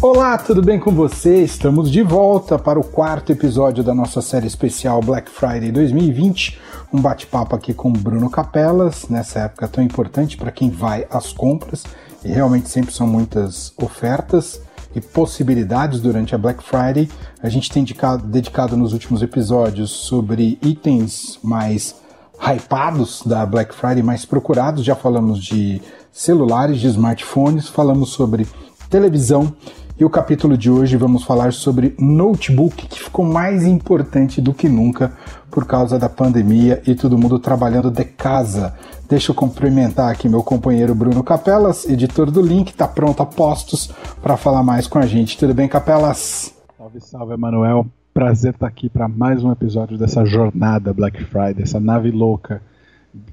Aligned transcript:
Olá, 0.00 0.36
tudo 0.36 0.60
bem 0.60 0.80
com 0.80 0.90
você? 0.90 1.42
Estamos 1.44 1.90
de 1.90 2.02
volta 2.02 2.58
para 2.58 2.78
o 2.78 2.82
quarto 2.82 3.30
episódio 3.30 3.84
da 3.84 3.94
nossa 3.94 4.20
série 4.20 4.48
especial 4.48 5.00
Black 5.00 5.30
Friday 5.30 5.70
2020. 5.70 6.58
Um 6.92 7.00
bate-papo 7.00 7.54
aqui 7.54 7.72
com 7.72 7.92
Bruno 7.92 8.28
Capelas, 8.28 9.08
nessa 9.08 9.40
época 9.40 9.68
tão 9.68 9.82
importante 9.82 10.36
para 10.36 10.50
quem 10.50 10.70
vai 10.70 11.06
às 11.08 11.32
compras, 11.32 11.84
e 12.24 12.28
realmente 12.28 12.68
sempre 12.68 12.92
são 12.92 13.06
muitas 13.06 13.72
ofertas 13.76 14.60
e 14.94 15.00
possibilidades 15.00 16.00
durante 16.00 16.34
a 16.34 16.38
Black 16.38 16.62
Friday. 16.64 17.08
A 17.40 17.48
gente 17.48 17.70
tem 17.70 17.84
dedicado, 18.24 18.76
nos 18.76 18.92
últimos 18.92 19.22
episódios 19.22 19.90
sobre 19.90 20.58
itens 20.60 21.38
mais 21.42 22.01
hypados 22.42 23.22
da 23.24 23.46
Black 23.46 23.74
Friday, 23.74 24.02
mais 24.02 24.24
procurados. 24.24 24.84
Já 24.84 24.96
falamos 24.96 25.42
de 25.42 25.80
celulares, 26.10 26.80
de 26.80 26.88
smartphones, 26.88 27.68
falamos 27.68 28.10
sobre 28.10 28.46
televisão 28.90 29.54
e 29.98 30.04
o 30.04 30.10
capítulo 30.10 30.56
de 30.58 30.70
hoje 30.70 30.96
vamos 30.96 31.22
falar 31.22 31.52
sobre 31.52 31.94
notebook, 31.98 32.88
que 32.88 32.98
ficou 32.98 33.24
mais 33.24 33.64
importante 33.64 34.40
do 34.40 34.52
que 34.52 34.68
nunca 34.68 35.12
por 35.50 35.64
causa 35.64 35.98
da 35.98 36.08
pandemia 36.08 36.82
e 36.86 36.94
todo 36.94 37.16
mundo 37.16 37.38
trabalhando 37.38 37.90
de 37.90 38.04
casa. 38.04 38.74
Deixa 39.08 39.30
eu 39.30 39.34
cumprimentar 39.34 40.10
aqui 40.10 40.28
meu 40.28 40.42
companheiro 40.42 40.94
Bruno 40.94 41.22
Capelas, 41.22 41.84
editor 41.84 42.30
do 42.30 42.42
Link, 42.42 42.70
está 42.70 42.88
pronto 42.88 43.22
a 43.22 43.26
postos 43.26 43.90
para 44.20 44.36
falar 44.36 44.62
mais 44.62 44.86
com 44.88 44.98
a 44.98 45.06
gente. 45.06 45.38
Tudo 45.38 45.54
bem, 45.54 45.68
Capelas? 45.68 46.52
Salve, 46.76 47.00
salve, 47.00 47.34
Emanuel. 47.34 47.86
Prazer 48.14 48.52
estar 48.52 48.66
aqui 48.66 48.90
para 48.90 49.08
mais 49.08 49.42
um 49.42 49.50
episódio 49.50 49.96
dessa 49.96 50.22
jornada 50.26 50.92
Black 50.92 51.24
Friday, 51.24 51.62
essa 51.62 51.80
nave 51.80 52.10
louca 52.10 52.60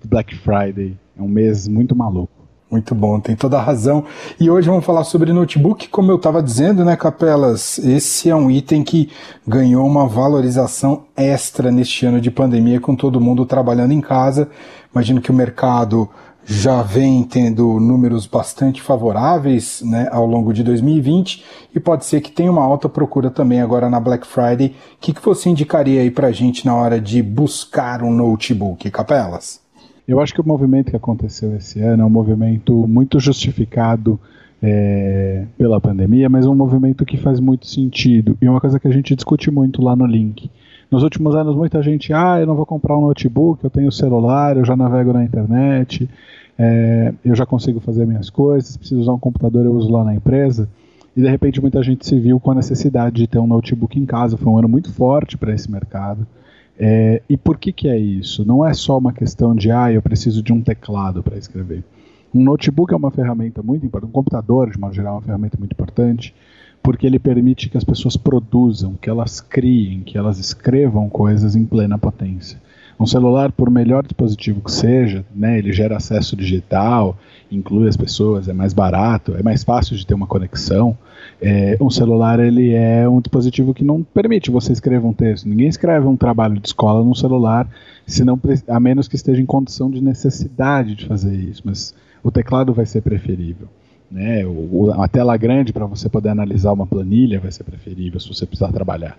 Black 0.05 0.33
Friday. 0.37 0.97
É 1.17 1.21
um 1.21 1.27
mês 1.27 1.67
muito 1.67 1.93
maluco. 1.93 2.31
Muito 2.71 2.95
bom, 2.95 3.19
tem 3.19 3.35
toda 3.35 3.57
a 3.57 3.61
razão. 3.61 4.05
E 4.39 4.49
hoje 4.49 4.69
vamos 4.69 4.85
falar 4.85 5.03
sobre 5.03 5.33
notebook, 5.33 5.89
como 5.89 6.11
eu 6.11 6.15
estava 6.15 6.41
dizendo, 6.41 6.85
né, 6.85 6.95
Capelas? 6.95 7.77
Esse 7.79 8.29
é 8.29 8.35
um 8.35 8.49
item 8.49 8.81
que 8.81 9.09
ganhou 9.45 9.85
uma 9.85 10.07
valorização 10.07 11.07
extra 11.17 11.71
neste 11.71 12.05
ano 12.05 12.21
de 12.21 12.31
pandemia, 12.31 12.79
com 12.79 12.95
todo 12.95 13.19
mundo 13.19 13.45
trabalhando 13.45 13.91
em 13.91 13.99
casa. 13.99 14.49
Imagino 14.93 15.19
que 15.19 15.29
o 15.29 15.33
mercado 15.33 16.07
já 16.51 16.81
vem 16.81 17.23
tendo 17.23 17.79
números 17.79 18.25
bastante 18.25 18.81
favoráveis 18.81 19.83
né, 19.85 20.09
ao 20.11 20.25
longo 20.25 20.51
de 20.51 20.63
2020 20.63 21.45
e 21.75 21.79
pode 21.79 22.05
ser 22.05 22.21
que 22.21 22.31
tenha 22.31 22.51
uma 22.51 22.63
alta 22.63 22.89
procura 22.89 23.29
também 23.29 23.61
agora 23.61 23.87
na 23.87 23.99
Black 23.99 24.25
Friday. 24.25 24.69
O 24.69 24.73
que, 24.99 25.13
que 25.13 25.23
você 25.23 25.47
indicaria 25.47 26.01
aí 26.01 26.09
para 26.09 26.31
gente 26.31 26.65
na 26.65 26.73
hora 26.73 26.99
de 26.99 27.21
buscar 27.21 28.01
um 28.01 28.11
notebook, 28.11 28.89
Capelas? 28.89 29.61
Eu 30.07 30.19
acho 30.19 30.33
que 30.33 30.41
o 30.41 30.47
movimento 30.47 30.89
que 30.89 30.97
aconteceu 30.97 31.55
esse 31.55 31.81
ano 31.81 32.01
é 32.01 32.05
um 32.05 32.09
movimento 32.09 32.73
muito 32.87 33.19
justificado 33.19 34.19
é, 34.59 35.45
pela 35.55 35.79
pandemia, 35.79 36.27
mas 36.29 36.47
um 36.47 36.55
movimento 36.55 37.05
que 37.05 37.15
faz 37.15 37.39
muito 37.39 37.67
sentido. 37.67 38.35
E 38.41 38.49
uma 38.49 38.59
coisa 38.59 38.79
que 38.79 38.87
a 38.87 38.91
gente 38.91 39.13
discute 39.15 39.51
muito 39.51 39.83
lá 39.83 39.95
no 39.95 40.07
link. 40.07 40.49
Nos 40.91 41.03
últimos 41.03 41.35
anos, 41.35 41.55
muita 41.55 41.83
gente, 41.83 42.11
ah, 42.13 42.39
eu 42.39 42.47
não 42.47 42.55
vou 42.55 42.65
comprar 42.65 42.97
um 42.97 43.01
notebook, 43.01 43.63
eu 43.63 43.69
tenho 43.69 43.91
celular, 43.91 44.57
eu 44.57 44.65
já 44.65 44.75
navego 44.75 45.13
na 45.13 45.23
internet, 45.23 46.09
é, 46.57 47.13
eu 47.23 47.35
já 47.35 47.45
consigo 47.45 47.79
fazer 47.79 48.07
minhas 48.07 48.29
coisas, 48.29 48.75
preciso 48.75 49.01
usar 49.01 49.13
um 49.13 49.19
computador, 49.19 49.65
eu 49.65 49.71
uso 49.71 49.91
lá 49.91 50.03
na 50.03 50.15
empresa. 50.15 50.67
E 51.15 51.21
de 51.21 51.29
repente 51.29 51.61
muita 51.61 51.83
gente 51.83 52.07
se 52.07 52.19
viu 52.19 52.39
com 52.39 52.51
a 52.51 52.55
necessidade 52.55 53.17
de 53.17 53.27
ter 53.27 53.39
um 53.39 53.47
notebook 53.47 53.99
em 53.99 54.05
casa. 54.05 54.37
Foi 54.37 54.51
um 54.51 54.57
ano 54.57 54.67
muito 54.67 54.91
forte 54.91 55.37
para 55.37 55.53
esse 55.53 55.69
mercado. 55.69 56.25
É, 56.77 57.21
e 57.29 57.37
por 57.37 57.57
que, 57.57 57.71
que 57.71 57.87
é 57.87 57.97
isso? 57.97 58.45
Não 58.45 58.65
é 58.65 58.73
só 58.73 58.97
uma 58.97 59.13
questão 59.13 59.53
de, 59.53 59.69
ah, 59.69 59.91
eu 59.91 60.01
preciso 60.01 60.41
de 60.41 60.51
um 60.51 60.61
teclado 60.61 61.21
para 61.21 61.37
escrever. 61.37 61.83
Um 62.33 62.43
notebook 62.43 62.93
é 62.93 62.97
uma 62.97 63.11
ferramenta 63.11 63.61
muito 63.61 63.85
importante, 63.85 64.09
um 64.09 64.13
computador, 64.13 64.69
de 64.69 64.79
modo 64.79 64.93
geral, 64.93 65.13
é 65.13 65.15
uma 65.17 65.21
ferramenta 65.21 65.57
muito 65.57 65.73
importante, 65.73 66.33
porque 66.89 67.05
ele 67.05 67.19
permite 67.19 67.69
que 67.69 67.77
as 67.77 67.83
pessoas 67.83 68.17
produzam, 68.17 68.95
que 68.99 69.07
elas 69.07 69.39
criem, 69.39 70.01
que 70.01 70.17
elas 70.17 70.39
escrevam 70.39 71.07
coisas 71.07 71.55
em 71.55 71.63
plena 71.63 71.99
potência. 71.99 72.59
Um 72.99 73.05
celular, 73.05 73.51
por 73.51 73.69
melhor 73.69 74.01
dispositivo 74.01 74.59
que 74.59 74.71
seja, 74.71 75.23
né, 75.35 75.59
ele 75.59 75.71
gera 75.71 75.97
acesso 75.97 76.35
digital, 76.35 77.15
inclui 77.51 77.87
as 77.87 77.95
pessoas, 77.95 78.47
é 78.47 78.53
mais 78.53 78.73
barato, 78.73 79.35
é 79.35 79.43
mais 79.43 79.63
fácil 79.63 79.95
de 79.95 80.03
ter 80.03 80.15
uma 80.15 80.25
conexão. 80.25 80.97
É, 81.39 81.77
um 81.79 81.91
celular 81.91 82.39
ele 82.39 82.73
é 82.73 83.07
um 83.07 83.21
dispositivo 83.21 83.71
que 83.71 83.83
não 83.83 84.01
permite 84.01 84.49
você 84.49 84.73
escrever 84.73 85.05
um 85.05 85.13
texto. 85.13 85.47
Ninguém 85.47 85.67
escreve 85.67 86.07
um 86.07 86.17
trabalho 86.17 86.59
de 86.59 86.69
escola 86.69 87.05
num 87.05 87.13
celular, 87.13 87.69
senão, 88.07 88.39
a 88.67 88.79
menos 88.79 89.07
que 89.07 89.15
esteja 89.15 89.39
em 89.39 89.45
condição 89.45 89.91
de 89.91 90.01
necessidade 90.01 90.95
de 90.95 91.05
fazer 91.05 91.35
isso. 91.35 91.61
Mas 91.63 91.93
o 92.23 92.31
teclado 92.31 92.73
vai 92.73 92.87
ser 92.87 93.03
preferível. 93.03 93.67
Né? 94.11 94.45
O, 94.45 94.91
a 94.91 95.07
tela 95.07 95.37
grande 95.37 95.71
para 95.71 95.85
você 95.85 96.09
poder 96.09 96.29
analisar 96.29 96.73
uma 96.73 96.87
planilha 96.87 97.39
vai 97.39 97.51
ser 97.51 97.63
preferível 97.63 98.19
se 98.19 98.27
você 98.27 98.45
precisar 98.45 98.71
trabalhar. 98.71 99.17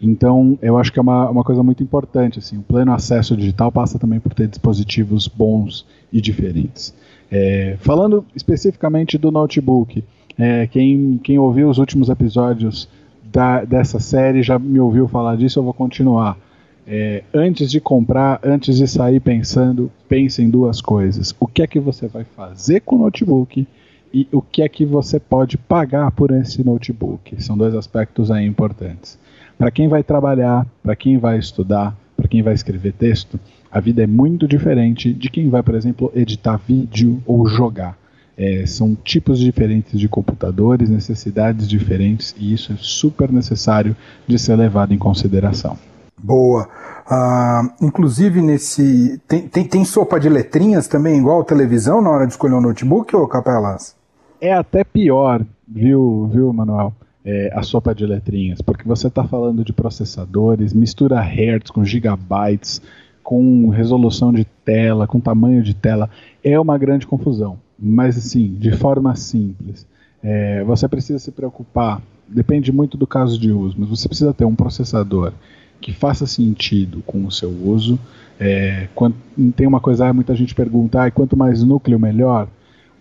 Então, 0.00 0.58
eu 0.60 0.76
acho 0.76 0.92
que 0.92 0.98
é 0.98 1.02
uma, 1.02 1.30
uma 1.30 1.44
coisa 1.44 1.62
muito 1.62 1.82
importante. 1.82 2.38
Assim, 2.38 2.58
o 2.58 2.62
pleno 2.62 2.92
acesso 2.92 3.36
digital 3.36 3.70
passa 3.70 3.98
também 3.98 4.18
por 4.18 4.34
ter 4.34 4.48
dispositivos 4.48 5.28
bons 5.28 5.86
e 6.12 6.20
diferentes. 6.20 6.92
É, 7.30 7.76
falando 7.78 8.24
especificamente 8.34 9.16
do 9.16 9.30
notebook, 9.30 10.02
é, 10.36 10.66
quem, 10.66 11.20
quem 11.22 11.38
ouviu 11.38 11.68
os 11.70 11.78
últimos 11.78 12.08
episódios 12.08 12.88
da, 13.32 13.64
dessa 13.64 14.00
série 14.00 14.42
já 14.42 14.58
me 14.58 14.80
ouviu 14.80 15.06
falar 15.06 15.36
disso, 15.36 15.58
eu 15.58 15.62
vou 15.62 15.72
continuar. 15.72 16.36
É, 16.84 17.22
antes 17.32 17.70
de 17.70 17.80
comprar, 17.80 18.40
antes 18.42 18.76
de 18.76 18.88
sair 18.88 19.20
pensando, 19.20 19.90
pense 20.08 20.42
em 20.42 20.50
duas 20.50 20.80
coisas. 20.80 21.34
O 21.38 21.46
que 21.46 21.62
é 21.62 21.66
que 21.66 21.78
você 21.78 22.08
vai 22.08 22.24
fazer 22.24 22.80
com 22.80 22.96
o 22.96 22.98
notebook 22.98 23.66
e 24.12 24.28
o 24.30 24.42
que 24.42 24.62
é 24.62 24.68
que 24.68 24.84
você 24.84 25.18
pode 25.18 25.56
pagar 25.56 26.10
por 26.10 26.30
esse 26.30 26.62
notebook. 26.64 27.42
São 27.42 27.56
dois 27.56 27.74
aspectos 27.74 28.30
aí 28.30 28.46
importantes. 28.46 29.18
Para 29.56 29.70
quem 29.70 29.88
vai 29.88 30.02
trabalhar, 30.02 30.66
para 30.82 30.96
quem 30.96 31.18
vai 31.18 31.38
estudar, 31.38 31.96
para 32.16 32.28
quem 32.28 32.42
vai 32.42 32.54
escrever 32.54 32.92
texto, 32.92 33.38
a 33.70 33.80
vida 33.80 34.02
é 34.02 34.06
muito 34.06 34.46
diferente 34.46 35.12
de 35.12 35.30
quem 35.30 35.48
vai, 35.48 35.62
por 35.62 35.74
exemplo, 35.74 36.12
editar 36.14 36.56
vídeo 36.56 37.22
ou 37.26 37.46
jogar. 37.46 37.96
É, 38.36 38.66
são 38.66 38.94
tipos 38.94 39.38
diferentes 39.38 39.98
de 39.98 40.08
computadores, 40.08 40.88
necessidades 40.88 41.68
diferentes, 41.68 42.34
e 42.38 42.52
isso 42.52 42.72
é 42.72 42.76
super 42.78 43.30
necessário 43.30 43.96
de 44.26 44.38
ser 44.38 44.56
levado 44.56 44.92
em 44.92 44.98
consideração. 44.98 45.78
Boa. 46.22 46.68
Uh, 47.06 47.84
inclusive 47.84 48.40
nesse. 48.40 49.20
Tem, 49.26 49.48
tem, 49.48 49.64
tem, 49.64 49.84
sopa 49.84 50.20
de 50.20 50.28
letrinhas 50.28 50.86
também, 50.86 51.18
igual 51.18 51.44
televisão, 51.44 52.00
na 52.00 52.10
hora 52.10 52.26
de 52.26 52.32
escolher 52.32 52.54
um 52.54 52.60
notebook, 52.60 53.14
ou 53.14 53.26
Capelas? 53.26 53.96
É 54.42 54.52
até 54.52 54.84
pior, 54.84 55.46
viu, 55.66 56.28
viu 56.30 56.52
Manuel? 56.52 56.92
é, 57.24 57.50
a 57.54 57.62
sopa 57.62 57.94
de 57.94 58.04
letrinhas, 58.04 58.60
porque 58.60 58.86
você 58.86 59.06
está 59.06 59.24
falando 59.24 59.64
de 59.64 59.72
processadores, 59.72 60.72
mistura 60.72 61.20
hertz 61.20 61.70
com 61.70 61.84
gigabytes, 61.84 62.82
com 63.22 63.68
resolução 63.68 64.32
de 64.32 64.44
tela, 64.64 65.06
com 65.06 65.20
tamanho 65.20 65.62
de 65.62 65.74
tela, 65.74 66.10
é 66.42 66.58
uma 66.58 66.76
grande 66.76 67.06
confusão. 67.06 67.58
Mas 67.78 68.16
assim, 68.16 68.54
de 68.58 68.72
forma 68.72 69.14
simples, 69.14 69.86
é, 70.22 70.64
você 70.64 70.88
precisa 70.88 71.18
se 71.18 71.30
preocupar, 71.30 72.02
depende 72.28 72.72
muito 72.72 72.96
do 72.96 73.06
caso 73.06 73.38
de 73.38 73.52
uso, 73.52 73.76
mas 73.78 73.88
você 73.88 74.08
precisa 74.08 74.34
ter 74.34 74.44
um 74.44 74.54
processador 74.54 75.32
que 75.80 75.92
faça 75.92 76.26
sentido 76.26 77.02
com 77.04 77.24
o 77.24 77.30
seu 77.30 77.50
uso. 77.50 77.98
É, 78.38 78.88
quando, 78.94 79.16
tem 79.54 79.66
uma 79.66 79.80
coisa, 79.80 80.12
muita 80.12 80.34
gente 80.34 80.54
pergunta, 80.54 81.04
ah, 81.04 81.10
quanto 81.10 81.36
mais 81.36 81.62
núcleo 81.62 81.98
melhor. 81.98 82.48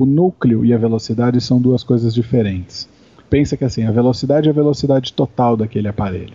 O 0.02 0.06
núcleo 0.06 0.66
e 0.66 0.74
a 0.74 0.78
velocidade 0.78 1.40
são 1.40 1.62
duas 1.62 1.84
coisas 1.84 2.14
diferentes 2.14 2.90
pensa 3.32 3.56
que 3.56 3.64
assim, 3.64 3.86
a 3.86 3.92
velocidade 3.92 4.50
é 4.50 4.52
a 4.52 4.54
velocidade 4.54 5.14
total 5.14 5.56
daquele 5.56 5.88
aparelho. 5.88 6.34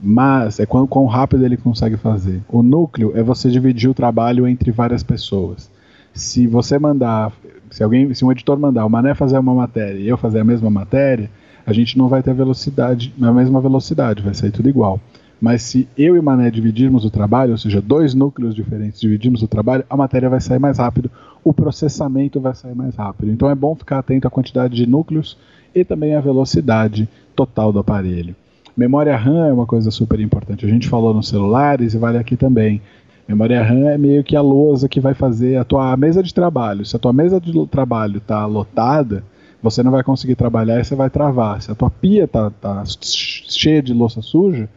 Mas 0.00 0.60
é 0.60 0.64
quão, 0.64 0.86
quão 0.86 1.06
rápido 1.06 1.44
ele 1.44 1.56
consegue 1.56 1.96
fazer. 1.96 2.40
O 2.48 2.62
núcleo 2.62 3.12
é 3.16 3.22
você 3.22 3.50
dividir 3.50 3.90
o 3.90 3.94
trabalho 3.94 4.46
entre 4.46 4.70
várias 4.70 5.02
pessoas. 5.02 5.68
Se 6.14 6.46
você 6.46 6.78
mandar, 6.78 7.32
se 7.68 7.82
alguém, 7.82 8.14
se 8.14 8.24
um 8.24 8.30
editor 8.30 8.58
mandar 8.58 8.86
o 8.86 8.90
Mané 8.90 9.12
fazer 9.14 9.38
uma 9.38 9.54
matéria 9.54 9.98
e 9.98 10.06
eu 10.06 10.16
fazer 10.16 10.38
a 10.38 10.44
mesma 10.44 10.70
matéria, 10.70 11.28
a 11.66 11.72
gente 11.72 11.98
não 11.98 12.06
vai 12.08 12.22
ter 12.22 12.32
velocidade, 12.32 13.12
a 13.20 13.32
mesma 13.32 13.60
velocidade, 13.60 14.22
vai 14.22 14.32
sair 14.32 14.52
tudo 14.52 14.68
igual. 14.68 15.00
Mas 15.40 15.62
se 15.62 15.86
eu 15.96 16.16
e 16.16 16.20
Mané 16.20 16.50
dividirmos 16.50 17.04
o 17.04 17.10
trabalho, 17.10 17.52
ou 17.52 17.58
seja, 17.58 17.80
dois 17.80 18.14
núcleos 18.14 18.54
diferentes 18.54 19.00
dividirmos 19.00 19.42
o 19.42 19.48
trabalho, 19.48 19.84
a 19.88 19.96
matéria 19.96 20.30
vai 20.30 20.40
sair 20.40 20.58
mais 20.58 20.78
rápido, 20.78 21.10
o 21.44 21.52
processamento 21.52 22.40
vai 22.40 22.54
sair 22.54 22.74
mais 22.74 22.94
rápido. 22.94 23.30
Então 23.30 23.50
é 23.50 23.54
bom 23.54 23.74
ficar 23.74 23.98
atento 23.98 24.26
à 24.26 24.30
quantidade 24.30 24.74
de 24.74 24.86
núcleos 24.86 25.36
e 25.74 25.84
também 25.84 26.14
a 26.14 26.20
velocidade 26.20 27.08
total 27.34 27.72
do 27.72 27.78
aparelho. 27.78 28.34
Memória 28.76 29.16
RAM 29.16 29.46
é 29.46 29.52
uma 29.52 29.66
coisa 29.66 29.90
super 29.90 30.20
importante. 30.20 30.64
A 30.64 30.68
gente 30.68 30.88
falou 30.88 31.12
nos 31.12 31.28
celulares 31.28 31.94
e 31.94 31.98
vale 31.98 32.18
aqui 32.18 32.36
também. 32.36 32.80
Memória 33.28 33.62
RAM 33.62 33.88
é 33.88 33.98
meio 33.98 34.22
que 34.22 34.36
a 34.36 34.40
lousa 34.40 34.88
que 34.88 35.00
vai 35.00 35.14
fazer 35.14 35.56
a 35.56 35.64
tua 35.64 35.96
mesa 35.96 36.22
de 36.22 36.32
trabalho. 36.32 36.84
Se 36.84 36.94
a 36.94 36.98
tua 36.98 37.12
mesa 37.12 37.40
de 37.40 37.66
trabalho 37.66 38.18
está 38.18 38.46
lotada, 38.46 39.24
você 39.62 39.82
não 39.82 39.90
vai 39.90 40.02
conseguir 40.02 40.36
trabalhar 40.36 40.80
e 40.80 40.84
você 40.84 40.94
vai 40.94 41.10
travar. 41.10 41.60
Se 41.60 41.70
a 41.70 41.74
tua 41.74 41.90
pia 41.90 42.24
está 42.24 42.50
tá 42.50 42.84
cheia 42.86 43.82
de 43.82 43.92
louça 43.92 44.22
suja, 44.22 44.68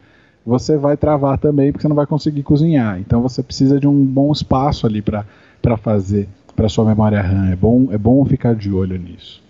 você 0.50 0.76
vai 0.76 0.98
travar 0.98 1.38
também 1.38 1.72
porque 1.72 1.84
você 1.84 1.88
não 1.88 1.96
vai 1.96 2.08
conseguir 2.08 2.44
cozinhar. 2.44 3.00
Então 3.00 3.22
você 3.22 3.44
precisa 3.44 3.80
de 3.80 3.88
um 3.88 4.04
bom 4.04 4.32
espaço 4.32 4.88
ali 4.88 5.02
para 5.02 5.26
fazer 5.78 6.28
para 6.56 6.68
sua 6.68 6.84
memória 6.84 7.22
RAM. 7.22 7.52
É 7.52 7.56
bom, 7.56 7.88
é 7.92 7.98
bom 7.98 8.26
ficar 8.26 8.54
de 8.54 8.70
olho 8.70 8.98
nisso. 8.98 9.42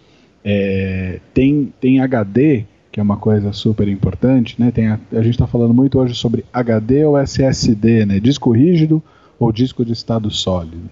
É, 0.45 1.19
tem, 1.33 1.73
tem 1.81 2.01
HD, 2.01 2.65
que 2.91 2.99
é 2.99 3.03
uma 3.03 3.17
coisa 3.17 3.51
super 3.51 3.87
importante, 3.87 4.55
né? 4.59 4.69
Tem 4.69 4.89
a, 4.89 4.99
a 5.13 5.21
gente 5.23 5.33
está 5.33 5.47
falando 5.47 5.73
muito 5.73 5.97
hoje 5.97 6.13
sobre 6.13 6.45
HD 6.53 7.05
ou 7.05 7.17
SSD, 7.17 8.05
né? 8.05 8.19
Disco 8.19 8.51
rígido 8.51 9.01
ou 9.39 9.51
disco 9.51 9.83
de 9.83 9.93
estado 9.93 10.29
sólido. 10.29 10.89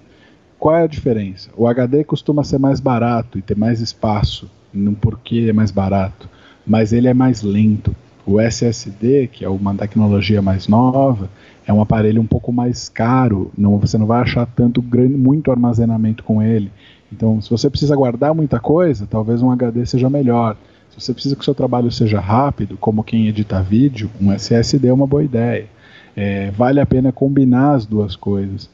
Qual 0.57 0.75
é 0.75 0.83
a 0.83 0.87
diferença? 0.87 1.51
O 1.55 1.67
HD 1.67 2.03
costuma 2.03 2.43
ser 2.43 2.57
mais 2.57 2.79
barato 2.79 3.37
e 3.37 3.41
ter 3.41 3.55
mais 3.55 3.79
espaço, 3.79 4.49
não 4.73 4.95
porque 4.95 5.45
é 5.49 5.53
mais 5.53 5.69
barato, 5.69 6.27
mas 6.65 6.93
ele 6.93 7.07
é 7.07 7.13
mais 7.13 7.43
lento. 7.43 7.95
O 8.27 8.41
SSD, 8.41 9.27
que 9.27 9.45
é 9.45 9.49
uma 9.49 9.73
tecnologia 9.73 10.41
mais 10.41 10.67
nova, 10.67 11.29
é 11.65 11.71
um 11.71 11.81
aparelho 11.81 12.21
um 12.21 12.27
pouco 12.27 12.51
mais 12.51 12.89
caro, 12.89 13.49
não, 13.57 13.77
você 13.77 13.97
não 13.97 14.05
vai 14.05 14.21
achar 14.21 14.45
tanto 14.45 14.83
muito 14.83 15.49
armazenamento 15.49 16.25
com 16.25 16.43
ele. 16.43 16.69
Então, 17.09 17.39
se 17.39 17.49
você 17.49 17.69
precisa 17.69 17.95
guardar 17.95 18.35
muita 18.35 18.59
coisa, 18.59 19.07
talvez 19.07 19.41
um 19.41 19.49
HD 19.49 19.85
seja 19.85 20.09
melhor. 20.09 20.57
Se 20.89 20.99
você 20.99 21.13
precisa 21.13 21.37
que 21.37 21.41
o 21.41 21.45
seu 21.45 21.55
trabalho 21.55 21.89
seja 21.89 22.19
rápido, 22.19 22.75
como 22.75 23.01
quem 23.01 23.29
edita 23.29 23.63
vídeo, 23.63 24.11
um 24.19 24.29
SSD 24.33 24.89
é 24.89 24.93
uma 24.93 25.07
boa 25.07 25.23
ideia. 25.23 25.67
É, 26.13 26.51
vale 26.51 26.81
a 26.81 26.85
pena 26.85 27.13
combinar 27.13 27.75
as 27.75 27.85
duas 27.85 28.17
coisas. 28.17 28.69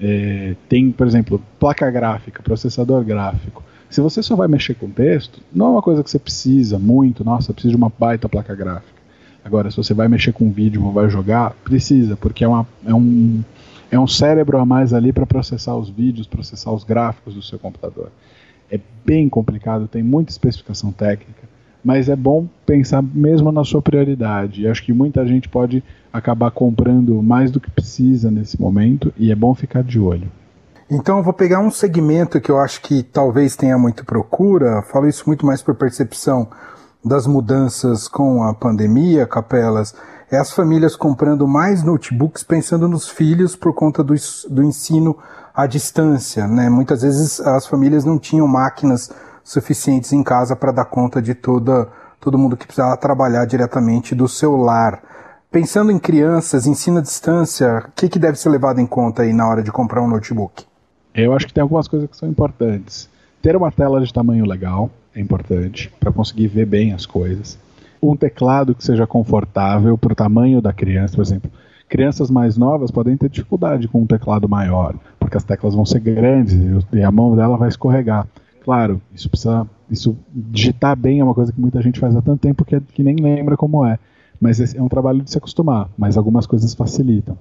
É, 0.00 0.56
tem, 0.68 0.90
por 0.90 1.06
exemplo, 1.06 1.40
placa 1.60 1.88
gráfica, 1.92 2.42
processador 2.42 3.04
gráfico. 3.04 3.62
Se 3.88 4.00
você 4.00 4.20
só 4.20 4.34
vai 4.34 4.48
mexer 4.48 4.74
com 4.74 4.90
texto, 4.90 5.40
não 5.54 5.66
é 5.66 5.70
uma 5.70 5.82
coisa 5.82 6.02
que 6.02 6.10
você 6.10 6.18
precisa 6.18 6.76
muito, 6.76 7.24
nossa, 7.24 7.52
precisa 7.52 7.70
de 7.70 7.76
uma 7.76 7.92
baita 7.96 8.28
placa 8.28 8.52
gráfica. 8.52 8.95
Agora, 9.46 9.70
se 9.70 9.76
você 9.76 9.94
vai 9.94 10.08
mexer 10.08 10.32
com 10.32 10.50
vídeo 10.50 10.84
ou 10.84 10.92
vai 10.92 11.08
jogar, 11.08 11.52
precisa, 11.62 12.16
porque 12.16 12.42
é, 12.42 12.48
uma, 12.48 12.66
é, 12.84 12.92
um, 12.92 13.44
é 13.92 13.96
um 13.96 14.06
cérebro 14.06 14.58
a 14.58 14.66
mais 14.66 14.92
ali 14.92 15.12
para 15.12 15.24
processar 15.24 15.76
os 15.76 15.88
vídeos, 15.88 16.26
processar 16.26 16.72
os 16.72 16.82
gráficos 16.82 17.32
do 17.32 17.40
seu 17.40 17.56
computador. 17.56 18.10
É 18.68 18.80
bem 19.04 19.28
complicado, 19.28 19.86
tem 19.86 20.02
muita 20.02 20.32
especificação 20.32 20.90
técnica, 20.90 21.48
mas 21.84 22.08
é 22.08 22.16
bom 22.16 22.48
pensar 22.66 23.00
mesmo 23.00 23.52
na 23.52 23.64
sua 23.64 23.80
prioridade. 23.80 24.66
Acho 24.66 24.82
que 24.82 24.92
muita 24.92 25.24
gente 25.24 25.48
pode 25.48 25.80
acabar 26.12 26.50
comprando 26.50 27.22
mais 27.22 27.48
do 27.52 27.60
que 27.60 27.70
precisa 27.70 28.32
nesse 28.32 28.60
momento 28.60 29.14
e 29.16 29.30
é 29.30 29.34
bom 29.36 29.54
ficar 29.54 29.84
de 29.84 30.00
olho. 30.00 30.28
Então 30.90 31.18
eu 31.18 31.22
vou 31.22 31.32
pegar 31.32 31.60
um 31.60 31.70
segmento 31.70 32.40
que 32.40 32.50
eu 32.50 32.58
acho 32.58 32.80
que 32.80 33.04
talvez 33.04 33.54
tenha 33.54 33.78
muito 33.78 34.04
procura, 34.04 34.82
falo 34.82 35.06
isso 35.06 35.22
muito 35.28 35.46
mais 35.46 35.62
por 35.62 35.76
percepção 35.76 36.48
das 37.06 37.24
mudanças 37.24 38.08
com 38.08 38.42
a 38.42 38.52
pandemia, 38.52 39.26
Capelas, 39.26 39.94
é 40.28 40.36
as 40.38 40.50
famílias 40.50 40.96
comprando 40.96 41.46
mais 41.46 41.84
notebooks 41.84 42.42
pensando 42.42 42.88
nos 42.88 43.08
filhos 43.08 43.54
por 43.54 43.72
conta 43.72 44.02
do, 44.02 44.12
do 44.50 44.64
ensino 44.64 45.16
à 45.54 45.66
distância. 45.66 46.48
Né? 46.48 46.68
Muitas 46.68 47.02
vezes 47.02 47.38
as 47.38 47.64
famílias 47.64 48.04
não 48.04 48.18
tinham 48.18 48.48
máquinas 48.48 49.08
suficientes 49.44 50.12
em 50.12 50.24
casa 50.24 50.56
para 50.56 50.72
dar 50.72 50.86
conta 50.86 51.22
de 51.22 51.32
toda, 51.32 51.88
todo 52.20 52.36
mundo 52.36 52.56
que 52.56 52.66
precisava 52.66 52.96
trabalhar 52.96 53.44
diretamente 53.44 54.12
do 54.12 54.26
seu 54.26 54.56
lar. 54.56 55.00
Pensando 55.48 55.92
em 55.92 56.00
crianças, 56.00 56.66
ensino 56.66 56.98
à 56.98 57.02
distância, 57.02 57.84
o 57.86 57.92
que, 57.92 58.08
que 58.08 58.18
deve 58.18 58.36
ser 58.36 58.48
levado 58.48 58.80
em 58.80 58.86
conta 58.86 59.22
aí 59.22 59.32
na 59.32 59.48
hora 59.48 59.62
de 59.62 59.70
comprar 59.70 60.02
um 60.02 60.08
notebook? 60.08 60.64
Eu 61.14 61.32
acho 61.32 61.46
que 61.46 61.54
tem 61.54 61.62
algumas 61.62 61.86
coisas 61.86 62.10
que 62.10 62.16
são 62.16 62.28
importantes. 62.28 63.08
Ter 63.40 63.54
uma 63.54 63.70
tela 63.70 64.00
de 64.00 64.12
tamanho 64.12 64.44
legal, 64.44 64.90
é 65.16 65.20
importante 65.20 65.90
para 65.98 66.12
conseguir 66.12 66.46
ver 66.46 66.66
bem 66.66 66.92
as 66.92 67.06
coisas. 67.06 67.58
Um 68.02 68.14
teclado 68.14 68.74
que 68.74 68.84
seja 68.84 69.06
confortável 69.06 69.96
para 69.96 70.12
o 70.12 70.16
tamanho 70.16 70.60
da 70.60 70.72
criança, 70.72 71.16
por 71.16 71.22
exemplo. 71.22 71.50
Crianças 71.88 72.30
mais 72.30 72.58
novas 72.58 72.90
podem 72.90 73.16
ter 73.16 73.30
dificuldade 73.30 73.88
com 73.88 74.02
um 74.02 74.06
teclado 74.06 74.46
maior, 74.48 74.94
porque 75.18 75.36
as 75.36 75.44
teclas 75.44 75.74
vão 75.74 75.86
ser 75.86 76.00
grandes 76.00 76.54
e 76.92 77.02
a 77.02 77.10
mão 77.10 77.34
dela 77.34 77.56
vai 77.56 77.68
escorregar. 77.68 78.26
Claro, 78.62 79.00
isso 79.14 79.30
precisa, 79.30 79.66
isso 79.90 80.16
digitar 80.34 80.96
bem 80.96 81.20
é 81.20 81.24
uma 81.24 81.34
coisa 81.34 81.52
que 81.52 81.60
muita 81.60 81.80
gente 81.80 81.98
faz 81.98 82.14
há 82.14 82.20
tanto 82.20 82.40
tempo 82.40 82.64
que, 82.64 82.76
é, 82.76 82.80
que 82.92 83.02
nem 83.02 83.16
lembra 83.16 83.56
como 83.56 83.86
é. 83.86 83.98
Mas 84.38 84.74
é 84.74 84.82
um 84.82 84.88
trabalho 84.88 85.22
de 85.22 85.30
se 85.30 85.38
acostumar, 85.38 85.88
mas 85.96 86.18
algumas 86.18 86.46
coisas 86.46 86.74
facilitam. 86.74 87.38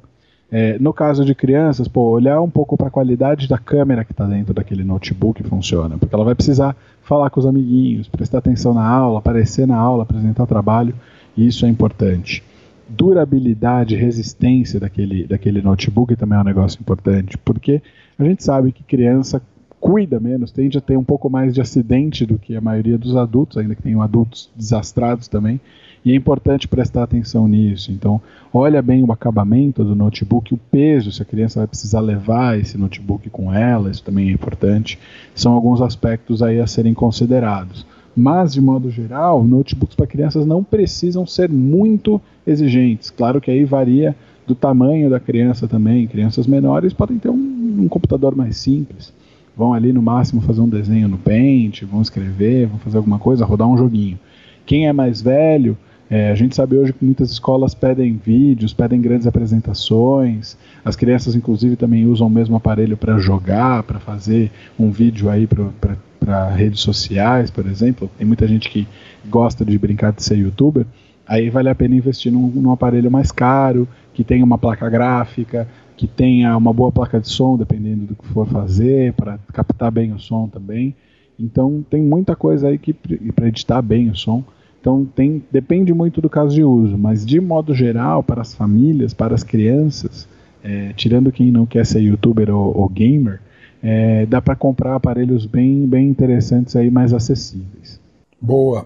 É, 0.51 0.77
no 0.79 0.93
caso 0.93 1.25
de 1.25 1.33
crianças, 1.33 1.87
pô, 1.87 2.11
olhar 2.11 2.39
um 2.39 2.49
pouco 2.49 2.77
para 2.77 2.87
a 2.87 2.91
qualidade 2.91 3.47
da 3.47 3.57
câmera 3.57 4.05
que 4.05 4.11
está 4.11 4.25
dentro 4.25 4.53
daquele 4.53 4.83
notebook 4.83 5.43
funciona, 5.43 5.97
porque 5.97 6.13
ela 6.13 6.23
vai 6.23 6.35
precisar 6.35 6.75
falar 7.05 7.29
com 7.29 7.39
os 7.39 7.45
amiguinhos, 7.45 8.07
prestar 8.07 8.39
atenção 8.39 8.73
na 8.73 8.85
aula, 8.85 9.19
aparecer 9.19 9.67
na 9.67 9.77
aula, 9.77 10.03
apresentar 10.03 10.45
trabalho, 10.47 10.93
isso 11.37 11.65
é 11.65 11.69
importante. 11.69 12.43
Durabilidade, 12.89 13.95
resistência 13.95 14.79
daquele, 14.79 15.25
daquele 15.25 15.61
notebook 15.61 16.15
também 16.15 16.37
é 16.37 16.41
um 16.41 16.45
negócio 16.45 16.79
importante, 16.81 17.37
porque 17.37 17.81
a 18.17 18.23
gente 18.23 18.43
sabe 18.43 18.71
que 18.71 18.83
criança 18.83 19.41
cuida 19.79 20.19
menos, 20.19 20.51
tende 20.51 20.77
a 20.77 20.81
ter 20.81 20.97
um 20.97 21.03
pouco 21.03 21.29
mais 21.29 21.53
de 21.53 21.61
acidente 21.61 22.25
do 22.25 22.39
que 22.39 22.55
a 22.55 22.61
maioria 22.61 22.97
dos 22.97 23.15
adultos, 23.15 23.57
ainda 23.57 23.75
que 23.75 23.81
tenham 23.81 24.01
adultos 24.01 24.49
desastrados 24.55 25.27
também, 25.27 25.59
e 26.03 26.11
é 26.11 26.15
importante 26.15 26.67
prestar 26.67 27.03
atenção 27.03 27.47
nisso. 27.47 27.91
Então, 27.91 28.21
olha 28.53 28.81
bem 28.81 29.03
o 29.03 29.11
acabamento 29.11 29.83
do 29.83 29.95
notebook, 29.95 30.53
o 30.53 30.57
peso, 30.57 31.11
se 31.11 31.21
a 31.21 31.25
criança 31.25 31.59
vai 31.59 31.67
precisar 31.67 31.99
levar 31.99 32.59
esse 32.59 32.77
notebook 32.77 33.29
com 33.31 33.51
ela, 33.51 33.89
isso 33.89 34.03
também 34.03 34.29
é 34.29 34.31
importante. 34.31 34.99
São 35.33 35.53
alguns 35.53 35.81
aspectos 35.81 36.43
aí 36.43 36.59
a 36.59 36.67
serem 36.67 36.93
considerados. 36.93 37.85
Mas, 38.15 38.53
de 38.53 38.61
modo 38.61 38.89
geral, 38.89 39.43
notebooks 39.43 39.95
para 39.95 40.07
crianças 40.07 40.45
não 40.45 40.63
precisam 40.63 41.25
ser 41.25 41.49
muito 41.49 42.21
exigentes. 42.47 43.09
Claro 43.09 43.41
que 43.41 43.51
aí 43.51 43.65
varia 43.65 44.15
do 44.47 44.55
tamanho 44.55 45.09
da 45.09 45.19
criança 45.19 45.67
também. 45.67 46.07
Crianças 46.07 46.47
menores 46.47 46.93
podem 46.93 47.17
ter 47.17 47.29
um, 47.29 47.77
um 47.79 47.87
computador 47.89 48.35
mais 48.35 48.57
simples. 48.57 49.11
Vão 49.57 49.73
ali 49.73 49.93
no 49.93 50.01
máximo 50.01 50.41
fazer 50.41 50.61
um 50.61 50.69
desenho 50.69 51.07
no 51.07 51.17
Paint, 51.17 51.83
vão 51.83 52.01
escrever, 52.01 52.67
vão 52.67 52.79
fazer 52.79 52.97
alguma 52.97 53.19
coisa, 53.19 53.45
rodar 53.45 53.67
um 53.67 53.77
joguinho. 53.77 54.19
Quem 54.65 54.87
é 54.87 54.93
mais 54.93 55.21
velho 55.21 55.77
é, 56.09 56.29
a 56.29 56.35
gente 56.35 56.55
sabe 56.55 56.77
hoje 56.77 56.93
que 56.93 57.03
muitas 57.03 57.31
escolas 57.31 57.73
pedem 57.73 58.19
vídeos, 58.23 58.73
pedem 58.73 59.01
grandes 59.01 59.25
apresentações. 59.25 60.55
As 60.83 60.95
crianças, 60.95 61.35
inclusive, 61.35 61.75
também 61.75 62.05
usam 62.05 62.27
o 62.27 62.29
mesmo 62.29 62.55
aparelho 62.55 62.95
para 62.95 63.17
jogar, 63.17 63.83
para 63.83 63.99
fazer 63.99 64.51
um 64.77 64.91
vídeo 64.91 65.29
aí 65.29 65.47
para 65.47 66.49
redes 66.49 66.81
sociais, 66.81 67.49
por 67.49 67.65
exemplo. 67.65 68.09
Tem 68.17 68.25
muita 68.25 68.47
gente 68.47 68.69
que 68.69 68.87
gosta 69.27 69.65
de 69.65 69.77
brincar 69.77 70.11
de 70.11 70.23
ser 70.23 70.37
youtuber. 70.37 70.85
Aí 71.27 71.49
vale 71.49 71.69
a 71.69 71.75
pena 71.75 71.95
investir 71.95 72.31
num, 72.31 72.47
num 72.47 72.71
aparelho 72.71 73.09
mais 73.09 73.31
caro, 73.31 73.87
que 74.13 74.23
tenha 74.23 74.43
uma 74.43 74.57
placa 74.57 74.89
gráfica, 74.89 75.67
que 75.97 76.07
tenha 76.07 76.55
uma 76.55 76.73
boa 76.73 76.91
placa 76.91 77.19
de 77.19 77.27
som, 77.27 77.57
dependendo 77.57 78.05
do 78.05 78.15
que 78.15 78.27
for 78.27 78.47
fazer, 78.47 79.13
para 79.13 79.39
captar 79.53 79.91
bem 79.91 80.11
o 80.13 80.19
som 80.19 80.47
também. 80.47 80.95
Então 81.39 81.83
tem 81.89 82.01
muita 82.01 82.35
coisa 82.35 82.67
aí 82.67 82.77
que 82.77 82.93
para 83.33 83.47
editar 83.47 83.81
bem 83.81 84.09
o 84.09 84.15
som. 84.15 84.43
Então 84.79 85.03
tem, 85.03 85.43
depende 85.51 85.93
muito 85.93 86.21
do 86.21 86.29
caso 86.29 86.53
de 86.53 86.63
uso, 86.63 86.97
mas 86.97 87.25
de 87.25 87.39
modo 87.39 87.73
geral, 87.73 88.21
para 88.21 88.41
as 88.41 88.53
famílias, 88.53 89.13
para 89.13 89.33
as 89.33 89.43
crianças, 89.43 90.27
é, 90.63 90.93
tirando 90.93 91.31
quem 91.31 91.51
não 91.51 91.65
quer 91.65 91.85
ser 91.85 92.01
youtuber 92.01 92.53
ou, 92.53 92.77
ou 92.77 92.87
gamer, 92.87 93.41
é, 93.81 94.25
dá 94.27 94.41
para 94.41 94.55
comprar 94.55 94.95
aparelhos 94.95 95.45
bem, 95.45 95.87
bem 95.87 96.07
interessantes 96.07 96.75
aí, 96.75 96.91
mais 96.91 97.13
acessíveis. 97.13 97.99
Boa. 98.39 98.85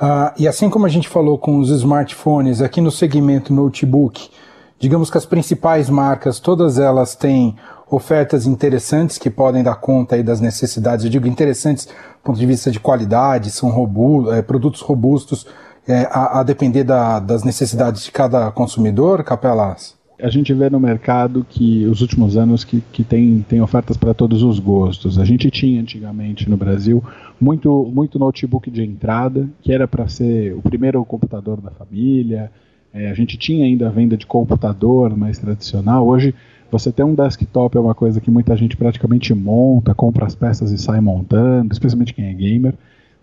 Uh, 0.00 0.32
e 0.38 0.46
assim 0.46 0.70
como 0.70 0.86
a 0.86 0.88
gente 0.88 1.08
falou 1.08 1.36
com 1.36 1.58
os 1.58 1.70
smartphones, 1.70 2.62
aqui 2.62 2.80
no 2.80 2.90
segmento 2.90 3.52
notebook, 3.52 4.30
digamos 4.78 5.10
que 5.10 5.18
as 5.18 5.26
principais 5.26 5.90
marcas, 5.90 6.38
todas 6.38 6.78
elas 6.78 7.16
têm 7.16 7.56
ofertas 7.90 8.46
interessantes 8.46 9.18
que 9.18 9.28
podem 9.28 9.62
dar 9.62 9.74
conta 9.76 10.14
aí 10.14 10.22
das 10.22 10.40
necessidades. 10.40 11.04
Eu 11.04 11.10
digo 11.10 11.26
interessantes 11.26 11.86
do 11.86 11.92
ponto 12.22 12.38
de 12.38 12.46
vista 12.46 12.70
de 12.70 12.78
qualidade, 12.78 13.50
são 13.50 13.70
robustos, 13.70 14.34
é, 14.34 14.42
produtos 14.42 14.80
robustos 14.82 15.46
é, 15.86 16.06
a, 16.10 16.40
a, 16.40 16.42
depender 16.44 16.84
da, 16.84 17.18
das 17.18 17.42
necessidades 17.42 18.04
de 18.04 18.12
cada 18.12 18.52
consumidor, 18.52 19.24
Capelas? 19.24 19.97
A 20.20 20.28
gente 20.30 20.52
vê 20.52 20.68
no 20.68 20.80
mercado 20.80 21.46
que 21.48 21.86
os 21.86 22.00
últimos 22.00 22.36
anos 22.36 22.64
que, 22.64 22.80
que 22.92 23.04
tem, 23.04 23.44
tem 23.48 23.60
ofertas 23.60 23.96
para 23.96 24.12
todos 24.12 24.42
os 24.42 24.58
gostos. 24.58 25.18
A 25.18 25.24
gente 25.24 25.48
tinha 25.50 25.80
antigamente 25.80 26.50
no 26.50 26.56
Brasil 26.56 27.02
muito, 27.40 27.88
muito 27.94 28.18
notebook 28.18 28.68
de 28.68 28.82
entrada, 28.82 29.48
que 29.62 29.72
era 29.72 29.86
para 29.86 30.08
ser 30.08 30.54
o 30.54 30.60
primeiro 30.60 31.04
computador 31.04 31.60
da 31.60 31.70
família. 31.70 32.50
É, 32.92 33.10
a 33.10 33.14
gente 33.14 33.36
tinha 33.36 33.64
ainda 33.64 33.86
a 33.86 33.90
venda 33.90 34.16
de 34.16 34.26
computador 34.26 35.16
mais 35.16 35.38
tradicional. 35.38 36.06
Hoje 36.06 36.34
você 36.70 36.90
ter 36.90 37.04
um 37.04 37.14
desktop 37.14 37.76
é 37.76 37.80
uma 37.80 37.94
coisa 37.94 38.20
que 38.20 38.30
muita 38.30 38.56
gente 38.56 38.76
praticamente 38.76 39.32
monta, 39.32 39.94
compra 39.94 40.26
as 40.26 40.34
peças 40.34 40.72
e 40.72 40.78
sai 40.78 41.00
montando, 41.00 41.72
especialmente 41.72 42.12
quem 42.12 42.26
é 42.26 42.32
gamer. 42.32 42.74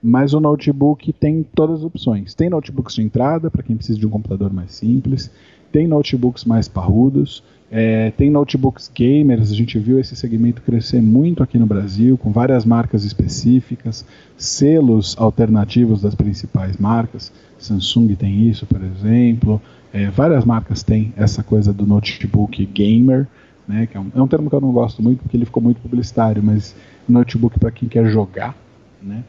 Mas 0.08 0.36
o 0.36 0.40
notebook 0.40 1.12
tem 1.14 1.44
todas 1.56 1.80
as 1.80 1.84
opções. 1.84 2.36
Tem 2.36 2.48
notebooks 2.48 2.94
de 2.94 3.02
entrada, 3.02 3.50
para 3.50 3.64
quem 3.64 3.76
precisa 3.76 3.98
de 3.98 4.06
um 4.06 4.10
computador 4.12 4.54
mais 4.54 4.72
simples. 4.74 5.32
Tem 5.72 5.88
notebooks 5.88 6.46
mais 6.46 6.68
parrudos. 6.68 7.44
É, 7.72 8.12
tem 8.12 8.30
notebooks 8.30 8.92
gamers, 8.94 9.52
a 9.52 9.56
gente 9.56 9.80
viu 9.80 10.00
esse 10.00 10.16
segmento 10.16 10.62
crescer 10.62 11.02
muito 11.02 11.42
aqui 11.42 11.58
no 11.58 11.66
Brasil, 11.66 12.20
com 12.20 12.32
várias 12.32 12.64
marcas 12.64 13.04
específicas, 13.04 14.06
selos 14.38 15.16
alternativos 15.18 16.04
das 16.04 16.14
principais 16.14 16.78
marcas. 16.78 17.34
Samsung 17.58 18.16
tem 18.16 18.48
isso, 18.48 18.68
por 18.68 18.84
exemplo. 18.84 19.60
É, 19.92 20.08
várias 20.12 20.46
marcas 20.46 20.84
têm 20.84 21.12
essa 21.18 21.42
coisa 21.42 21.74
do 21.74 21.88
notebook 21.88 22.64
gamer, 22.68 23.26
né, 23.68 23.88
que 23.88 23.98
é 23.98 24.00
um, 24.00 24.12
é 24.14 24.22
um 24.22 24.28
termo 24.28 24.52
que 24.52 24.56
eu 24.56 24.62
não 24.62 24.72
gosto 24.72 25.02
muito 25.02 25.24
porque 25.24 25.36
ele 25.36 25.46
ficou 25.46 25.64
muito 25.64 25.82
publicitário, 25.82 26.44
mas 26.44 26.76
notebook 27.10 27.58
para 27.58 27.72
quem 27.72 27.90
quer 27.90 28.06
jogar, 28.06 28.56
né? 29.02 29.24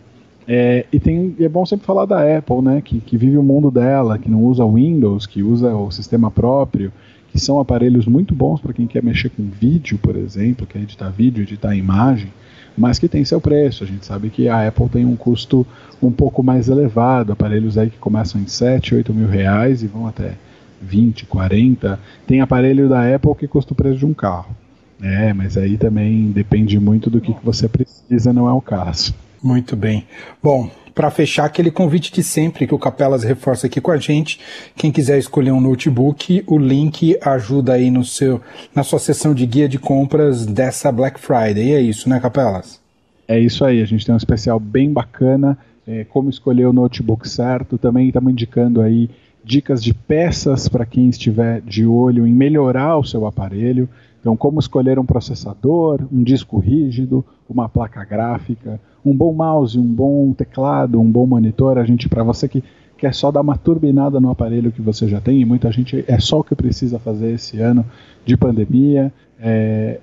É, 0.48 0.86
e 0.92 1.00
tem, 1.00 1.34
é 1.40 1.48
bom 1.48 1.66
sempre 1.66 1.86
falar 1.86 2.06
da 2.06 2.38
Apple, 2.38 2.62
né, 2.62 2.80
que, 2.80 3.00
que 3.00 3.16
vive 3.16 3.36
o 3.36 3.42
mundo 3.42 3.70
dela, 3.70 4.18
que 4.18 4.30
não 4.30 4.44
usa 4.44 4.64
Windows, 4.64 5.26
que 5.26 5.42
usa 5.42 5.74
o 5.74 5.90
sistema 5.90 6.30
próprio, 6.30 6.92
que 7.32 7.40
são 7.40 7.58
aparelhos 7.58 8.06
muito 8.06 8.34
bons 8.34 8.60
para 8.60 8.72
quem 8.72 8.86
quer 8.86 9.02
mexer 9.02 9.28
com 9.30 9.42
vídeo, 9.42 9.98
por 9.98 10.16
exemplo, 10.16 10.66
quer 10.66 10.78
editar 10.78 11.10
vídeo, 11.10 11.42
editar 11.42 11.74
imagem, 11.74 12.32
mas 12.78 12.98
que 12.98 13.08
tem 13.08 13.24
seu 13.24 13.40
preço. 13.40 13.82
A 13.82 13.86
gente 13.86 14.06
sabe 14.06 14.30
que 14.30 14.48
a 14.48 14.68
Apple 14.68 14.88
tem 14.88 15.04
um 15.04 15.16
custo 15.16 15.66
um 16.00 16.12
pouco 16.12 16.42
mais 16.42 16.68
elevado, 16.68 17.32
aparelhos 17.32 17.76
aí 17.76 17.90
que 17.90 17.98
começam 17.98 18.40
em 18.40 18.46
7, 18.46 18.94
8 18.94 19.12
mil 19.12 19.28
reais 19.28 19.82
e 19.82 19.86
vão 19.86 20.06
até 20.06 20.34
20, 20.80 21.26
40. 21.26 21.98
Tem 22.26 22.40
aparelho 22.40 22.88
da 22.88 23.14
Apple 23.14 23.34
que 23.34 23.48
custa 23.48 23.72
o 23.72 23.76
preço 23.76 23.98
de 23.98 24.06
um 24.06 24.14
carro. 24.14 24.54
É, 25.02 25.32
mas 25.34 25.58
aí 25.58 25.76
também 25.76 26.30
depende 26.30 26.78
muito 26.78 27.10
do 27.10 27.20
que, 27.20 27.34
que 27.34 27.44
você 27.44 27.68
precisa, 27.68 28.32
não 28.32 28.48
é 28.48 28.52
o 28.52 28.60
caso. 28.60 29.14
Muito 29.42 29.76
bem. 29.76 30.06
Bom, 30.42 30.70
para 30.94 31.10
fechar 31.10 31.44
aquele 31.44 31.70
convite 31.70 32.10
de 32.10 32.22
sempre 32.22 32.66
que 32.66 32.74
o 32.74 32.78
Capelas 32.78 33.22
reforça 33.22 33.66
aqui 33.66 33.80
com 33.82 33.90
a 33.90 33.98
gente, 33.98 34.40
quem 34.74 34.90
quiser 34.90 35.18
escolher 35.18 35.50
um 35.50 35.60
notebook, 35.60 36.42
o 36.46 36.58
link 36.58 37.18
ajuda 37.20 37.74
aí 37.74 37.90
no 37.90 38.02
seu 38.02 38.40
na 38.74 38.82
sua 38.82 38.98
sessão 38.98 39.34
de 39.34 39.44
guia 39.44 39.68
de 39.68 39.78
compras 39.78 40.46
dessa 40.46 40.90
Black 40.90 41.20
Friday. 41.20 41.68
E 41.68 41.72
é 41.72 41.80
isso, 41.82 42.08
né, 42.08 42.18
Capelas? 42.18 42.80
É 43.28 43.38
isso 43.38 43.64
aí, 43.64 43.82
a 43.82 43.84
gente 43.84 44.06
tem 44.06 44.14
um 44.14 44.18
especial 44.18 44.58
bem 44.58 44.90
bacana, 44.90 45.58
é, 45.86 46.04
como 46.04 46.30
escolher 46.30 46.64
o 46.64 46.72
notebook 46.72 47.28
certo, 47.28 47.76
também 47.76 48.06
estamos 48.08 48.32
indicando 48.32 48.80
aí 48.80 49.10
dicas 49.44 49.82
de 49.82 49.94
peças 49.94 50.68
para 50.68 50.84
quem 50.84 51.08
estiver 51.08 51.60
de 51.60 51.86
olho 51.86 52.26
em 52.26 52.32
melhorar 52.32 52.98
o 52.98 53.04
seu 53.04 53.26
aparelho. 53.26 53.88
Então, 54.26 54.36
como 54.36 54.58
escolher 54.58 54.98
um 54.98 55.06
processador, 55.06 56.00
um 56.12 56.20
disco 56.20 56.58
rígido, 56.58 57.24
uma 57.48 57.68
placa 57.68 58.04
gráfica, 58.04 58.80
um 59.04 59.16
bom 59.16 59.32
mouse, 59.32 59.78
um 59.78 59.86
bom 59.86 60.32
teclado, 60.32 61.00
um 61.00 61.08
bom 61.08 61.24
monitor. 61.24 61.78
A 61.78 61.84
gente, 61.84 62.08
para 62.08 62.24
você 62.24 62.48
que 62.48 62.60
quer 62.98 63.14
só 63.14 63.30
dar 63.30 63.40
uma 63.40 63.56
turbinada 63.56 64.18
no 64.18 64.28
aparelho 64.28 64.72
que 64.72 64.82
você 64.82 65.06
já 65.06 65.20
tem, 65.20 65.40
e 65.40 65.44
muita 65.44 65.70
gente 65.70 66.04
é 66.08 66.18
só 66.18 66.40
o 66.40 66.42
que 66.42 66.56
precisa 66.56 66.98
fazer 66.98 67.34
esse 67.34 67.60
ano 67.60 67.86
de 68.24 68.36
pandemia. 68.36 69.12
É, 69.38 70.00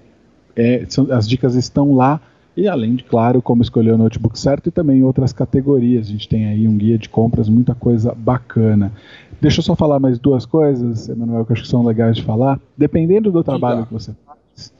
é, 0.55 0.85
são, 0.87 1.11
as 1.11 1.27
dicas 1.27 1.55
estão 1.55 1.93
lá. 1.93 2.21
E 2.55 2.67
além 2.67 2.95
de, 2.95 3.03
claro, 3.03 3.41
como 3.41 3.63
escolher 3.63 3.93
o 3.93 3.97
notebook 3.97 4.37
certo 4.37 4.67
e 4.67 4.71
também 4.71 5.03
outras 5.03 5.33
categorias. 5.33 6.07
A 6.07 6.11
gente 6.11 6.29
tem 6.29 6.45
aí 6.45 6.67
um 6.67 6.77
guia 6.77 6.97
de 6.97 7.09
compras, 7.09 7.49
muita 7.49 7.73
coisa 7.73 8.13
bacana. 8.15 8.91
Deixa 9.41 9.59
eu 9.59 9.63
só 9.63 9.75
falar 9.75 9.99
mais 9.99 10.19
duas 10.19 10.45
coisas, 10.45 11.09
Emanuel, 11.09 11.45
que 11.45 11.53
acho 11.53 11.63
que 11.63 11.67
são 11.67 11.83
legais 11.83 12.15
de 12.15 12.23
falar. 12.23 12.59
Dependendo 12.77 13.31
do 13.31 13.43
trabalho 13.43 13.85
que 13.85 13.93
você 13.93 14.13
faz, 14.25 14.71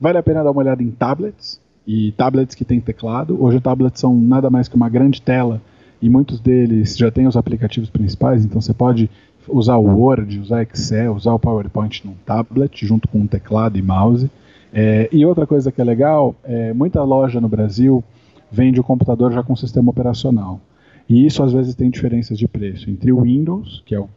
vale 0.00 0.18
a 0.18 0.22
pena 0.22 0.42
dar 0.42 0.50
uma 0.50 0.60
olhada 0.60 0.82
em 0.82 0.90
tablets 0.90 1.60
e 1.86 2.12
tablets 2.12 2.54
que 2.54 2.64
têm 2.64 2.80
teclado. 2.80 3.42
Hoje, 3.42 3.60
tablets 3.60 4.00
são 4.00 4.14
nada 4.14 4.50
mais 4.50 4.68
que 4.68 4.76
uma 4.76 4.88
grande 4.88 5.22
tela 5.22 5.62
e 6.02 6.08
muitos 6.08 6.40
deles 6.40 6.96
já 6.96 7.10
têm 7.10 7.26
os 7.26 7.36
aplicativos 7.36 7.90
principais, 7.90 8.44
então 8.44 8.60
você 8.60 8.72
pode 8.72 9.10
usar 9.48 9.76
o 9.76 9.84
Word, 9.84 10.38
usar 10.38 10.62
Excel, 10.62 11.14
usar 11.14 11.34
o 11.34 11.38
PowerPoint 11.38 12.06
num 12.06 12.14
tablet 12.24 12.86
junto 12.86 13.08
com 13.08 13.18
um 13.18 13.26
teclado 13.26 13.78
e 13.78 13.82
mouse. 13.82 14.30
É, 14.72 15.08
e 15.12 15.24
outra 15.26 15.46
coisa 15.46 15.72
que 15.72 15.80
é 15.80 15.84
legal, 15.84 16.34
é, 16.44 16.72
muita 16.72 17.02
loja 17.02 17.40
no 17.40 17.48
Brasil 17.48 18.02
vende 18.50 18.80
o 18.80 18.84
computador 18.84 19.32
já 19.32 19.42
com 19.42 19.54
sistema 19.56 19.90
operacional. 19.90 20.60
E 21.08 21.26
isso 21.26 21.42
às 21.42 21.52
vezes 21.52 21.74
tem 21.74 21.90
diferenças 21.90 22.38
de 22.38 22.46
preço 22.46 22.88
entre 22.88 23.12
o 23.12 23.22
Windows, 23.22 23.82
que 23.84 23.94
é 23.94 24.00
o 24.00 24.08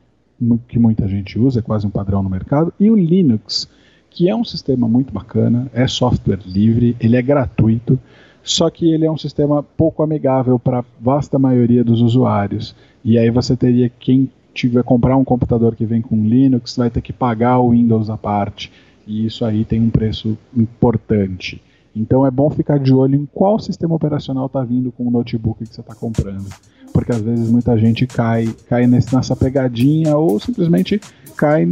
que 0.68 0.78
muita 0.78 1.08
gente 1.08 1.40
usa, 1.40 1.60
é 1.60 1.62
quase 1.62 1.88
um 1.88 1.90
padrão 1.90 2.22
no 2.22 2.30
mercado, 2.30 2.74
e 2.80 2.90
o 2.90 2.96
Linux, 2.96 3.70
que 4.10 4.30
é 4.30 4.36
um 4.36 4.44
sistema 4.44 4.88
muito 4.88 5.14
bacana, 5.14 5.68
é 5.74 5.88
software 5.88 6.40
livre, 6.46 6.96
ele 7.00 7.16
é 7.16 7.22
gratuito, 7.22 8.00
só 8.44 8.70
que 8.70 8.92
ele 8.92 9.06
é 9.06 9.12
um 9.12 9.18
sistema 9.18 9.64
pouco 9.64 10.04
amigável 10.04 10.60
para 10.60 10.80
a 10.80 10.86
vasta 11.00 11.40
maioria 11.40 11.84
dos 11.84 12.02
usuários. 12.02 12.76
E 13.04 13.18
aí 13.18 13.30
você 13.30 13.56
teria 13.56 13.90
quem 13.90 14.30
tiver 14.54 14.84
comprar 14.84 15.16
um 15.18 15.24
computador 15.24 15.76
que 15.76 15.86
vem 15.86 16.02
com 16.02 16.28
Linux, 16.28 16.76
vai 16.76 16.90
ter 16.90 17.02
que 17.02 17.14
pagar 17.14 17.60
o 17.60 17.72
Windows 17.72 18.10
à 18.10 18.18
parte, 18.18 18.72
e 19.06 19.26
isso 19.26 19.44
aí 19.46 19.66
tem 19.66 19.82
um 19.82 19.90
preço 19.90 20.38
importante. 20.56 21.62
Então 21.96 22.26
é 22.26 22.32
bom 22.32 22.50
ficar 22.50 22.80
de 22.80 22.94
olho 22.94 23.16
em 23.16 23.26
qual 23.26 23.60
sistema 23.60 23.96
operacional 23.96 24.48
está 24.48 24.64
vindo 24.64 24.92
com 24.92 25.08
o 25.08 25.12
notebook 25.12 25.64
que 25.64 25.74
você 25.74 25.82
está 25.82 25.94
comprando 25.94 26.48
porque 26.94 27.12
às 27.12 27.22
vezes 27.22 27.50
muita 27.50 27.78
gente 27.78 28.06
cai, 28.06 28.48
cai 28.70 28.86
nessa 28.86 29.36
pegadinha 29.36 30.16
ou 30.16 30.40
simplesmente 30.40 31.02
cai 31.36 31.68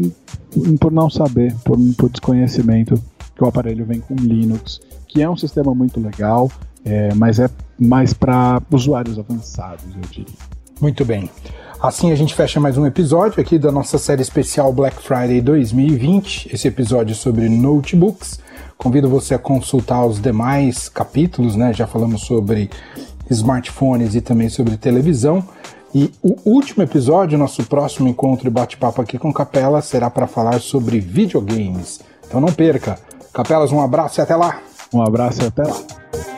por 0.79 0.91
não 0.91 1.09
saber, 1.09 1.55
por, 1.63 1.77
por 1.95 2.09
desconhecimento 2.09 3.01
que 3.35 3.43
o 3.43 3.47
aparelho 3.47 3.85
vem 3.85 3.99
com 3.99 4.15
Linux, 4.15 4.81
que 5.07 5.21
é 5.21 5.29
um 5.29 5.37
sistema 5.37 5.73
muito 5.73 5.99
legal, 5.99 6.51
é, 6.83 7.13
mas 7.13 7.39
é 7.39 7.49
mais 7.79 8.13
para 8.13 8.61
usuários 8.71 9.19
avançados, 9.19 9.85
eu 9.95 10.01
diria. 10.09 10.60
Muito 10.81 11.05
bem. 11.05 11.29
Assim 11.79 12.11
a 12.11 12.15
gente 12.15 12.33
fecha 12.33 12.59
mais 12.59 12.75
um 12.75 12.87
episódio 12.87 13.39
aqui 13.39 13.59
da 13.59 13.71
nossa 13.71 13.99
série 13.99 14.23
especial 14.23 14.73
Black 14.73 14.99
Friday 14.99 15.39
2020, 15.39 16.49
esse 16.51 16.67
episódio 16.67 17.13
sobre 17.13 17.47
notebooks. 17.47 18.39
Convido 18.79 19.07
você 19.07 19.35
a 19.35 19.39
consultar 19.39 20.03
os 20.03 20.19
demais 20.19 20.89
capítulos, 20.89 21.55
né? 21.55 21.71
Já 21.71 21.85
falamos 21.85 22.21
sobre 22.21 22.67
smartphones 23.29 24.15
e 24.15 24.21
também 24.21 24.49
sobre 24.49 24.75
televisão. 24.75 25.43
E 25.93 26.11
o 26.23 26.35
último 26.45 26.81
episódio, 26.81 27.37
nosso 27.37 27.63
próximo 27.65 28.07
encontro 28.09 28.47
e 28.47 28.49
bate-papo 28.49 29.03
aqui 29.03 29.19
com 29.19 29.31
Capela, 29.31 29.83
será 29.83 30.09
para 30.09 30.25
falar 30.25 30.59
sobre 30.61 30.99
videogames. 30.99 31.99
Então 32.27 32.41
não 32.41 32.51
perca. 32.51 32.97
Capelas, 33.31 33.71
um 33.71 33.81
abraço 33.81 34.19
e 34.19 34.21
até 34.23 34.35
lá. 34.35 34.59
Um 34.91 35.01
abraço 35.03 35.43
e 35.43 35.45
até 35.45 35.61
lá. 35.61 36.30